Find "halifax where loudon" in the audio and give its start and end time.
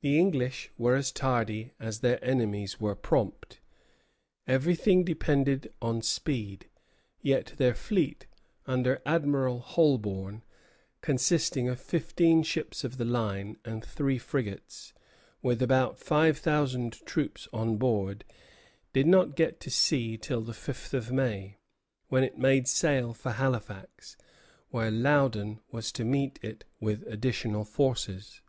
23.32-25.60